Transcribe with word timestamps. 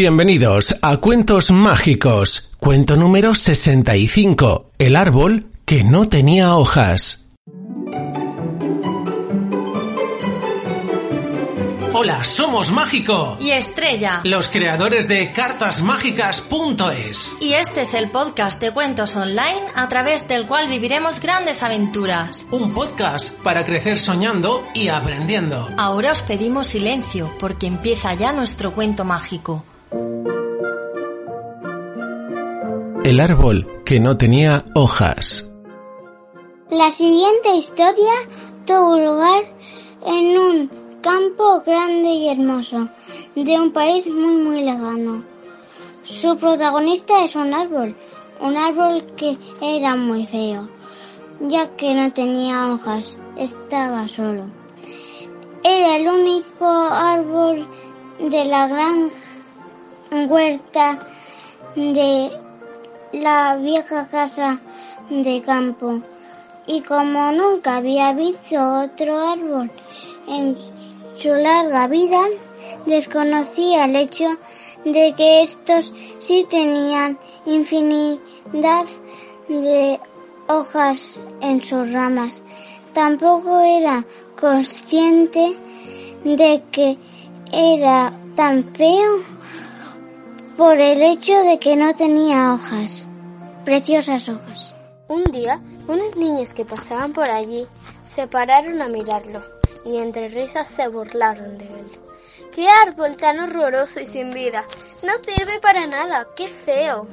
Bienvenidos 0.00 0.76
a 0.80 0.98
Cuentos 0.98 1.50
Mágicos, 1.50 2.52
cuento 2.58 2.94
número 2.94 3.34
65, 3.34 4.70
El 4.78 4.94
árbol 4.94 5.46
que 5.64 5.82
no 5.82 6.08
tenía 6.08 6.54
hojas. 6.54 7.32
Hola, 11.92 12.22
somos 12.22 12.70
Mágico, 12.70 13.38
y 13.40 13.50
Estrella. 13.50 14.20
los 14.22 14.46
creadores 14.46 15.08
de 15.08 15.32
cartasmágicas.es. 15.32 17.36
Y 17.40 17.54
este 17.54 17.80
es 17.80 17.92
el 17.92 18.12
podcast 18.12 18.60
de 18.60 18.70
cuentos 18.70 19.16
online 19.16 19.62
a 19.74 19.88
través 19.88 20.28
del 20.28 20.46
cual 20.46 20.68
viviremos 20.68 21.18
grandes 21.18 21.64
aventuras. 21.64 22.46
Un 22.52 22.72
podcast 22.72 23.42
para 23.42 23.64
crecer 23.64 23.98
soñando 23.98 24.64
y 24.74 24.90
aprendiendo. 24.90 25.68
Ahora 25.76 26.12
os 26.12 26.22
pedimos 26.22 26.68
silencio 26.68 27.34
porque 27.40 27.66
empieza 27.66 28.14
ya 28.14 28.32
nuestro 28.32 28.72
cuento 28.72 29.04
mágico. 29.04 29.64
El 33.04 33.20
árbol 33.20 33.82
que 33.84 34.00
no 34.00 34.18
tenía 34.18 34.64
hojas. 34.74 35.50
La 36.70 36.90
siguiente 36.90 37.54
historia 37.56 38.12
tuvo 38.66 38.98
lugar 38.98 39.44
en 40.04 40.38
un 40.38 40.70
campo 41.00 41.62
grande 41.64 42.08
y 42.08 42.28
hermoso 42.28 42.88
de 43.34 43.58
un 43.58 43.72
país 43.72 44.06
muy 44.06 44.34
muy 44.42 44.62
lejano. 44.62 45.24
Su 46.02 46.36
protagonista 46.36 47.24
es 47.24 47.36
un 47.36 47.54
árbol, 47.54 47.96
un 48.40 48.56
árbol 48.56 49.06
que 49.16 49.38
era 49.62 49.94
muy 49.94 50.26
feo, 50.26 50.68
ya 51.40 51.74
que 51.76 51.94
no 51.94 52.12
tenía 52.12 52.72
hojas, 52.72 53.16
estaba 53.36 54.08
solo. 54.08 54.44
Era 55.62 55.96
el 55.96 56.08
único 56.08 56.66
árbol 56.66 57.66
de 58.18 58.44
la 58.44 58.66
gran 58.66 59.10
huerta 60.28 60.98
de 61.76 62.47
la 63.12 63.56
vieja 63.56 64.06
casa 64.08 64.60
de 65.08 65.42
campo 65.42 66.00
y 66.66 66.82
como 66.82 67.32
nunca 67.32 67.76
había 67.76 68.12
visto 68.12 68.56
otro 68.84 69.18
árbol 69.18 69.70
en 70.26 70.56
su 71.16 71.30
larga 71.30 71.88
vida, 71.88 72.20
desconocía 72.86 73.86
el 73.86 73.96
hecho 73.96 74.28
de 74.84 75.14
que 75.16 75.42
estos 75.42 75.92
sí 76.18 76.46
tenían 76.48 77.18
infinidad 77.46 78.86
de 79.48 79.98
hojas 80.46 81.18
en 81.40 81.64
sus 81.64 81.92
ramas. 81.92 82.42
Tampoco 82.92 83.60
era 83.60 84.04
consciente 84.38 85.56
de 86.24 86.62
que 86.70 86.98
era 87.52 88.12
tan 88.34 88.62
feo 88.74 89.37
por 90.58 90.76
el 90.80 91.00
hecho 91.02 91.34
de 91.44 91.60
que 91.60 91.76
no 91.76 91.94
tenía 91.94 92.52
hojas, 92.52 93.06
preciosas 93.64 94.28
hojas. 94.28 94.74
Un 95.06 95.22
día, 95.26 95.62
unos 95.86 96.16
niños 96.16 96.52
que 96.52 96.64
pasaban 96.64 97.12
por 97.12 97.30
allí 97.30 97.64
se 98.02 98.26
pararon 98.26 98.82
a 98.82 98.88
mirarlo 98.88 99.40
y 99.86 99.98
entre 99.98 100.26
risas 100.26 100.68
se 100.68 100.88
burlaron 100.88 101.58
de 101.58 101.64
él. 101.64 101.86
¡Qué 102.52 102.68
árbol 102.68 103.16
tan 103.16 103.38
horroroso 103.38 104.00
y 104.00 104.06
sin 104.06 104.32
vida! 104.32 104.64
No 105.04 105.12
sirve 105.22 105.60
para 105.62 105.86
nada, 105.86 106.26
qué 106.36 106.48
feo. 106.48 107.06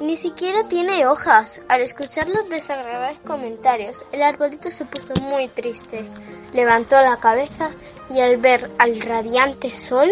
Ni 0.00 0.16
siquiera 0.16 0.62
tiene 0.68 1.08
hojas. 1.08 1.60
Al 1.68 1.80
escuchar 1.80 2.28
los 2.28 2.48
desagradables 2.48 3.18
comentarios, 3.20 4.04
el 4.12 4.22
arbolito 4.22 4.70
se 4.70 4.84
puso 4.84 5.12
muy 5.22 5.48
triste. 5.48 6.08
Levantó 6.52 7.00
la 7.00 7.16
cabeza 7.16 7.70
y 8.08 8.20
al 8.20 8.36
ver 8.36 8.70
al 8.78 9.00
radiante 9.00 9.68
sol, 9.68 10.08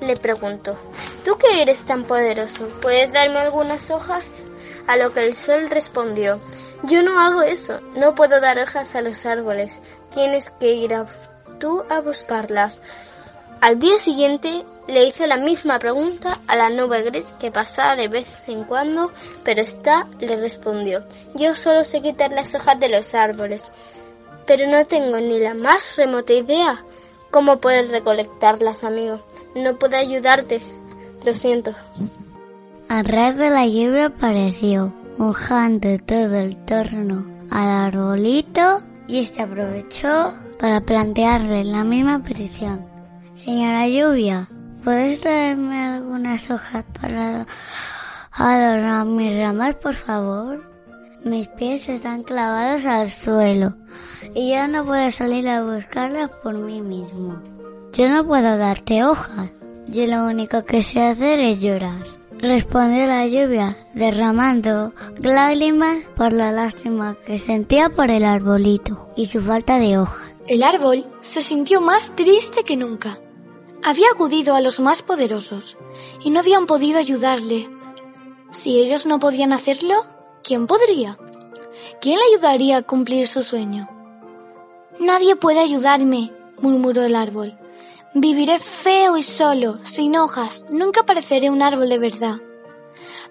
le 0.00 0.16
preguntó, 0.16 0.76
¿Tú 1.24 1.38
que 1.38 1.62
eres 1.62 1.86
tan 1.86 2.04
poderoso, 2.04 2.68
puedes 2.82 3.10
darme 3.12 3.38
algunas 3.38 3.90
hojas? 3.90 4.44
A 4.86 4.96
lo 4.98 5.14
que 5.14 5.26
el 5.26 5.34
sol 5.34 5.70
respondió, 5.70 6.38
Yo 6.82 7.02
no 7.02 7.18
hago 7.18 7.40
eso, 7.40 7.80
no 7.94 8.14
puedo 8.14 8.38
dar 8.38 8.58
hojas 8.58 8.94
a 8.96 9.02
los 9.02 9.24
árboles, 9.24 9.80
tienes 10.10 10.50
que 10.60 10.72
ir 10.74 10.92
a, 10.94 11.06
tú 11.58 11.84
a 11.88 12.00
buscarlas. 12.00 12.82
Al 13.62 13.78
día 13.78 13.96
siguiente 13.96 14.66
le 14.88 15.04
hizo 15.04 15.26
la 15.26 15.36
misma 15.36 15.78
pregunta 15.78 16.28
a 16.48 16.56
la 16.56 16.70
nube 16.70 17.02
gris 17.02 17.34
que 17.38 17.50
pasaba 17.50 17.96
de 17.96 18.08
vez 18.08 18.42
en 18.46 18.64
cuando, 18.64 19.12
pero 19.44 19.60
esta 19.60 20.08
le 20.20 20.36
respondió, 20.36 21.04
yo 21.34 21.54
solo 21.54 21.84
sé 21.84 22.00
quitar 22.00 22.32
las 22.32 22.54
hojas 22.54 22.78
de 22.80 22.88
los 22.88 23.14
árboles, 23.14 23.72
pero 24.46 24.68
no 24.68 24.84
tengo 24.84 25.18
ni 25.18 25.38
la 25.38 25.54
más 25.54 25.96
remota 25.96 26.32
idea 26.32 26.84
cómo 27.32 27.60
poder 27.60 27.88
recolectarlas, 27.88 28.84
amigo. 28.84 29.24
No 29.56 29.78
puedo 29.78 29.96
ayudarte, 29.96 30.60
lo 31.24 31.34
siento. 31.34 31.72
A 32.88 33.02
de 33.02 33.50
la 33.50 33.66
lluvia 33.66 34.06
apareció, 34.06 34.92
mojando 35.16 35.98
todo 36.06 36.36
el 36.36 36.62
torno 36.64 37.26
al 37.50 37.68
arbolito 37.68 38.82
y 39.08 39.20
este 39.20 39.42
aprovechó 39.42 40.34
para 40.58 40.82
plantearle 40.82 41.64
la 41.64 41.84
misma 41.84 42.22
petición. 42.22 42.86
Señora 43.34 43.88
lluvia, 43.88 44.48
¿puedes 44.84 45.20
traerme 45.20 45.84
algunas 45.84 46.50
hojas 46.50 46.84
para 47.00 47.46
adornar 48.32 49.06
mis 49.06 49.38
ramas, 49.38 49.74
por 49.76 49.94
favor? 49.94 50.70
Mis 51.24 51.46
pies 51.48 51.88
están 51.88 52.22
clavados 52.22 52.84
al 52.84 53.08
suelo 53.10 53.74
y 54.34 54.52
yo 54.52 54.66
no 54.66 54.84
puedo 54.84 55.08
salir 55.10 55.48
a 55.48 55.62
buscarlas 55.62 56.30
por 56.42 56.54
mí 56.54 56.80
mismo. 56.80 57.40
Yo 57.92 58.08
no 58.08 58.26
puedo 58.26 58.56
darte 58.56 59.04
hojas. 59.04 59.50
Yo 59.86 60.06
lo 60.06 60.24
único 60.24 60.64
que 60.64 60.82
sé 60.82 61.02
hacer 61.02 61.38
es 61.40 61.60
llorar. 61.60 62.04
Respondió 62.38 63.06
la 63.06 63.26
lluvia, 63.26 63.76
derramando 63.94 64.92
lágrimas 65.20 65.98
por 66.16 66.32
la 66.32 66.50
lástima 66.50 67.16
que 67.24 67.38
sentía 67.38 67.88
por 67.88 68.10
el 68.10 68.24
arbolito 68.24 69.10
y 69.16 69.26
su 69.26 69.40
falta 69.42 69.78
de 69.78 69.98
hojas. 69.98 70.32
El 70.48 70.64
árbol 70.64 71.06
se 71.20 71.42
sintió 71.42 71.80
más 71.80 72.12
triste 72.16 72.64
que 72.64 72.76
nunca. 72.76 73.18
Había 73.84 74.06
acudido 74.14 74.54
a 74.54 74.60
los 74.60 74.78
más 74.78 75.02
poderosos 75.02 75.76
y 76.22 76.30
no 76.30 76.40
habían 76.40 76.66
podido 76.66 76.98
ayudarle. 76.98 77.68
Si 78.52 78.80
ellos 78.80 79.06
no 79.06 79.18
podían 79.18 79.52
hacerlo, 79.52 80.04
¿quién 80.44 80.68
podría? 80.68 81.18
¿Quién 82.00 82.18
le 82.18 82.24
ayudaría 82.32 82.76
a 82.76 82.82
cumplir 82.82 83.26
su 83.26 83.42
sueño? 83.42 83.88
Nadie 85.00 85.34
puede 85.34 85.58
ayudarme, 85.58 86.32
murmuró 86.60 87.02
el 87.02 87.16
árbol. 87.16 87.58
Viviré 88.14 88.60
feo 88.60 89.16
y 89.16 89.22
solo, 89.22 89.78
sin 89.84 90.16
hojas, 90.16 90.64
nunca 90.70 91.02
pareceré 91.02 91.50
un 91.50 91.62
árbol 91.62 91.88
de 91.88 91.98
verdad. 91.98 92.36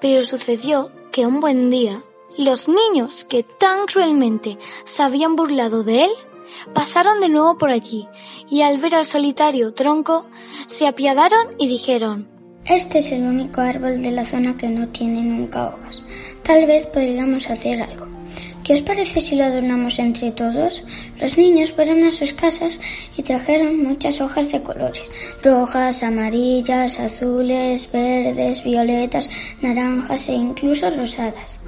Pero 0.00 0.24
sucedió 0.24 0.90
que 1.12 1.24
un 1.24 1.40
buen 1.40 1.70
día, 1.70 2.02
los 2.36 2.66
niños 2.68 3.24
que 3.26 3.44
tan 3.44 3.86
cruelmente 3.86 4.58
se 4.84 5.02
habían 5.02 5.36
burlado 5.36 5.84
de 5.84 6.04
él, 6.04 6.10
pasaron 6.74 7.20
de 7.20 7.28
nuevo 7.28 7.58
por 7.58 7.70
allí, 7.70 8.08
y 8.50 8.62
al 8.62 8.78
ver 8.78 8.94
al 8.94 9.06
solitario 9.06 9.72
tronco, 9.74 10.28
se 10.66 10.86
apiadaron 10.86 11.48
y 11.58 11.68
dijeron 11.68 12.28
Este 12.64 12.98
es 12.98 13.12
el 13.12 13.22
único 13.22 13.60
árbol 13.60 14.02
de 14.02 14.10
la 14.12 14.24
zona 14.24 14.56
que 14.56 14.68
no 14.68 14.88
tiene 14.88 15.22
nunca 15.22 15.68
hojas. 15.68 16.02
Tal 16.42 16.66
vez 16.66 16.86
podríamos 16.86 17.48
hacer 17.50 17.82
algo. 17.82 18.06
¿Qué 18.64 18.74
os 18.74 18.82
parece 18.82 19.20
si 19.20 19.34
lo 19.34 19.44
adornamos 19.44 19.98
entre 19.98 20.30
todos? 20.30 20.84
Los 21.20 21.36
niños 21.36 21.72
fueron 21.72 22.04
a 22.04 22.12
sus 22.12 22.32
casas 22.32 22.78
y 23.16 23.22
trajeron 23.22 23.82
muchas 23.82 24.20
hojas 24.20 24.52
de 24.52 24.62
colores, 24.62 25.02
rojas, 25.42 26.04
amarillas, 26.04 27.00
azules, 27.00 27.90
verdes, 27.90 28.62
violetas, 28.62 29.28
naranjas 29.62 30.28
e 30.28 30.34
incluso 30.34 30.88
rosadas. 30.90 31.58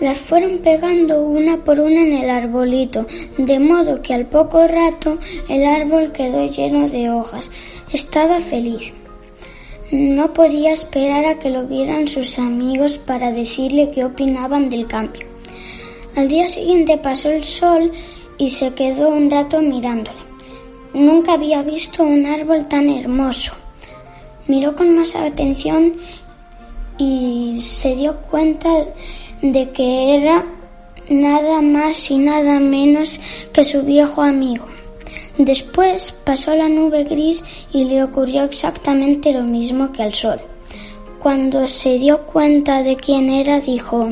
Las 0.00 0.18
fueron 0.18 0.58
pegando 0.58 1.22
una 1.22 1.64
por 1.64 1.80
una 1.80 2.00
en 2.02 2.12
el 2.12 2.30
arbolito, 2.30 3.06
de 3.36 3.58
modo 3.58 4.00
que 4.00 4.14
al 4.14 4.26
poco 4.26 4.66
rato 4.68 5.18
el 5.48 5.64
árbol 5.66 6.12
quedó 6.12 6.46
lleno 6.46 6.88
de 6.88 7.10
hojas. 7.10 7.50
Estaba 7.92 8.38
feliz. 8.38 8.92
No 9.90 10.32
podía 10.34 10.72
esperar 10.72 11.24
a 11.24 11.38
que 11.40 11.50
lo 11.50 11.66
vieran 11.66 12.06
sus 12.06 12.38
amigos 12.38 12.98
para 12.98 13.32
decirle 13.32 13.90
qué 13.90 14.04
opinaban 14.04 14.70
del 14.70 14.86
cambio. 14.86 15.26
Al 16.14 16.28
día 16.28 16.46
siguiente 16.46 16.98
pasó 16.98 17.30
el 17.30 17.42
sol 17.42 17.90
y 18.38 18.50
se 18.50 18.74
quedó 18.74 19.08
un 19.08 19.30
rato 19.30 19.60
mirándole. 19.60 20.18
Nunca 20.94 21.32
había 21.32 21.62
visto 21.62 22.04
un 22.04 22.24
árbol 22.26 22.68
tan 22.68 22.88
hermoso. 22.88 23.52
Miró 24.46 24.76
con 24.76 24.94
más 24.96 25.16
atención 25.16 25.94
y 26.98 27.56
se 27.60 27.96
dio 27.96 28.16
cuenta 28.30 28.68
de 29.42 29.70
que 29.70 30.16
era 30.16 30.44
nada 31.08 31.62
más 31.62 32.10
y 32.10 32.18
nada 32.18 32.58
menos 32.60 33.20
que 33.52 33.64
su 33.64 33.82
viejo 33.82 34.22
amigo. 34.22 34.66
Después 35.38 36.12
pasó 36.24 36.54
la 36.56 36.68
nube 36.68 37.04
gris 37.04 37.44
y 37.72 37.84
le 37.84 38.02
ocurrió 38.02 38.44
exactamente 38.44 39.32
lo 39.32 39.44
mismo 39.44 39.92
que 39.92 40.02
al 40.02 40.12
sol. 40.12 40.40
Cuando 41.20 41.66
se 41.66 41.98
dio 41.98 42.26
cuenta 42.26 42.82
de 42.82 42.96
quién 42.96 43.30
era, 43.30 43.60
dijo 43.60 44.08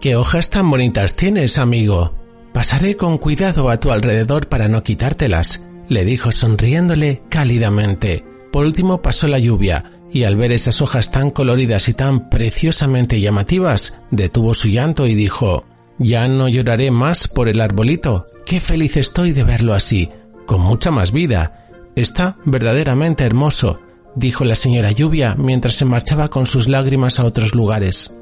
¿Qué 0.00 0.16
hojas 0.16 0.50
tan 0.50 0.70
bonitas 0.70 1.16
tienes, 1.16 1.58
amigo? 1.58 2.12
Pasaré 2.52 2.96
con 2.96 3.18
cuidado 3.18 3.68
a 3.68 3.78
tu 3.78 3.90
alrededor 3.90 4.48
para 4.48 4.68
no 4.68 4.82
quitártelas, 4.82 5.62
le 5.88 6.04
dijo 6.04 6.32
sonriéndole 6.32 7.22
cálidamente. 7.28 8.24
Por 8.52 8.64
último 8.64 9.02
pasó 9.02 9.26
la 9.26 9.38
lluvia, 9.38 9.95
y 10.12 10.24
al 10.24 10.36
ver 10.36 10.52
esas 10.52 10.80
hojas 10.80 11.10
tan 11.10 11.30
coloridas 11.30 11.88
y 11.88 11.94
tan 11.94 12.30
preciosamente 12.30 13.20
llamativas, 13.20 14.00
detuvo 14.10 14.54
su 14.54 14.68
llanto 14.68 15.06
y 15.06 15.14
dijo 15.14 15.64
Ya 15.98 16.28
no 16.28 16.48
lloraré 16.48 16.90
más 16.90 17.28
por 17.28 17.48
el 17.48 17.60
arbolito. 17.60 18.26
Qué 18.44 18.60
feliz 18.60 18.96
estoy 18.96 19.32
de 19.32 19.44
verlo 19.44 19.74
así, 19.74 20.10
con 20.46 20.60
mucha 20.60 20.90
más 20.90 21.12
vida. 21.12 21.68
Está 21.96 22.36
verdaderamente 22.44 23.24
hermoso, 23.24 23.80
dijo 24.14 24.44
la 24.44 24.54
señora 24.54 24.92
Lluvia 24.92 25.34
mientras 25.36 25.74
se 25.74 25.84
marchaba 25.84 26.28
con 26.28 26.46
sus 26.46 26.68
lágrimas 26.68 27.18
a 27.18 27.24
otros 27.24 27.54
lugares. 27.54 28.12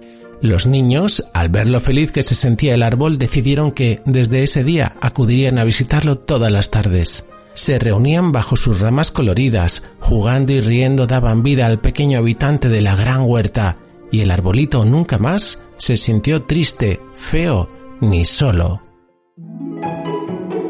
Los 0.40 0.66
niños, 0.66 1.24
al 1.32 1.48
ver 1.48 1.68
lo 1.68 1.80
feliz 1.80 2.12
que 2.12 2.22
se 2.22 2.34
sentía 2.34 2.74
el 2.74 2.82
árbol, 2.82 3.18
decidieron 3.18 3.72
que, 3.72 4.02
desde 4.04 4.42
ese 4.42 4.62
día, 4.62 4.96
acudirían 5.00 5.58
a 5.58 5.64
visitarlo 5.64 6.18
todas 6.18 6.52
las 6.52 6.70
tardes. 6.70 7.28
Se 7.54 7.78
reunían 7.78 8.32
bajo 8.32 8.56
sus 8.56 8.80
ramas 8.80 9.10
coloridas, 9.10 9.90
jugando 10.00 10.52
y 10.52 10.60
riendo 10.60 11.06
daban 11.06 11.42
vida 11.42 11.66
al 11.66 11.80
pequeño 11.80 12.18
habitante 12.18 12.68
de 12.68 12.80
la 12.80 12.96
gran 12.96 13.22
huerta, 13.22 13.78
y 14.10 14.20
el 14.20 14.30
arbolito 14.30 14.84
nunca 14.84 15.18
más 15.18 15.60
se 15.76 15.96
sintió 15.96 16.42
triste, 16.42 17.00
feo, 17.14 17.68
ni 18.00 18.24
solo. 18.24 18.83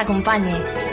acompañe. 0.00 0.87